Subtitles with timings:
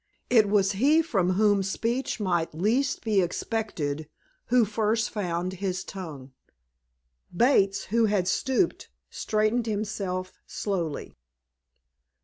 [0.31, 4.09] It was he from whom speech might least be expected
[4.47, 6.31] who first found his tongue.
[7.37, 11.13] Bates, who had stooped, straightened himself slowly.